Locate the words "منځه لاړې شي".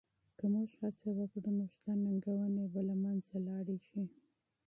3.03-4.01